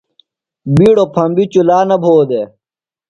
بیڈوۡ 0.75 1.09
پھمبیۡ 1.13 1.49
چُلا 1.53 1.79
نہ 1.89 1.95
بھو 2.03 2.15
دےۡ۔ 2.29 2.47